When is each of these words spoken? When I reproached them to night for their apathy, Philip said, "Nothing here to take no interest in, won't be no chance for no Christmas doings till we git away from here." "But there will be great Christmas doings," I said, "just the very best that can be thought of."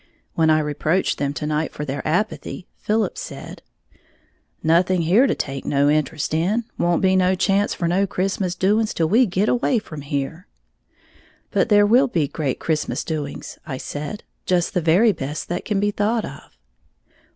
When 0.33 0.49
I 0.49 0.57
reproached 0.57 1.19
them 1.19 1.31
to 1.35 1.45
night 1.45 1.73
for 1.73 1.85
their 1.85 2.01
apathy, 2.07 2.65
Philip 2.77 3.19
said, 3.19 3.61
"Nothing 4.63 5.03
here 5.03 5.27
to 5.27 5.35
take 5.35 5.63
no 5.63 5.91
interest 5.91 6.33
in, 6.33 6.63
won't 6.75 7.03
be 7.03 7.15
no 7.15 7.35
chance 7.35 7.75
for 7.75 7.87
no 7.87 8.07
Christmas 8.07 8.55
doings 8.55 8.95
till 8.95 9.07
we 9.07 9.27
git 9.27 9.47
away 9.47 9.77
from 9.77 10.01
here." 10.01 10.47
"But 11.51 11.69
there 11.69 11.85
will 11.85 12.07
be 12.07 12.27
great 12.27 12.59
Christmas 12.59 13.03
doings," 13.03 13.59
I 13.63 13.77
said, 13.77 14.23
"just 14.47 14.73
the 14.73 14.81
very 14.81 15.11
best 15.11 15.49
that 15.49 15.65
can 15.65 15.79
be 15.79 15.91
thought 15.91 16.25
of." 16.25 16.57